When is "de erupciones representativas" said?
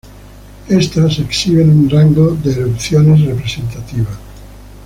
2.31-4.17